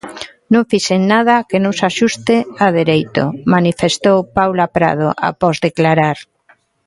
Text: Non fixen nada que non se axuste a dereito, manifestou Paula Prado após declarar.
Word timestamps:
Non 0.53 0.63
fixen 0.71 1.01
nada 1.13 1.45
que 1.49 1.57
non 1.63 1.73
se 1.77 1.83
axuste 1.91 2.35
a 2.65 2.67
dereito, 2.79 3.23
manifestou 3.53 4.17
Paula 4.37 4.67
Prado 4.75 5.07
após 5.31 5.55
declarar. 5.67 6.17